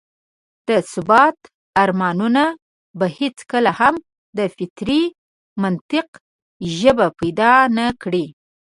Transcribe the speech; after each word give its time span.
د 0.67 0.69
ثبات 0.91 1.37
ارمانونه 1.83 2.43
به 2.97 3.05
هېڅکله 3.19 3.71
هم 3.79 3.95
د 4.37 4.39
فطري 4.55 5.03
منطق 5.63 6.07
ژبه 6.77 7.07
پيدا 7.19 7.51
نه 7.77 7.85
کړي. 8.01 8.25